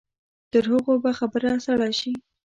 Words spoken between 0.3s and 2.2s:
تر هغو به خبره سړه شي.